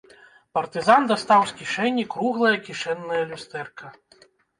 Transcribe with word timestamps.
Партызан 0.57 1.03
дастаў 1.11 1.43
з 1.51 1.57
кішэні 1.59 2.05
круглае 2.13 2.53
кішэннае 2.69 3.21
люстэрка. 3.33 3.93